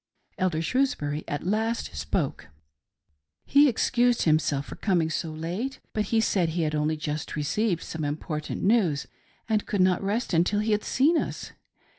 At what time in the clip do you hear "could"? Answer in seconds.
9.67-9.79